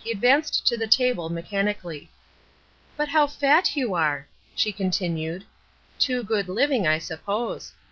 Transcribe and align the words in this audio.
He 0.00 0.10
advanced 0.10 0.66
to 0.66 0.76
the 0.76 0.88
table 0.88 1.28
mechanically. 1.28 2.10
"But 2.96 3.10
how 3.10 3.28
fat 3.28 3.76
you 3.76 3.94
are!" 3.94 4.26
she 4.56 4.72
continued. 4.72 5.44
"Too 5.96 6.24
good 6.24 6.48
living, 6.48 6.88
I 6.88 6.98
suppose. 6.98 7.72